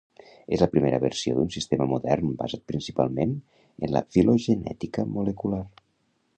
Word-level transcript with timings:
És 0.55 0.61
la 0.63 0.67
primera 0.75 0.99
versió 1.03 1.35
d'un 1.39 1.51
sistema 1.55 1.87
modern 1.91 2.33
basat 2.41 2.65
principalment 2.73 3.37
en 3.89 3.95
la 3.99 4.05
filogenètica 4.17 5.07
molecular. 5.15 5.65